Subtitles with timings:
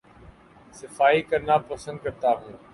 [0.73, 2.53] صفائی کرنا پسند کرتا ہوں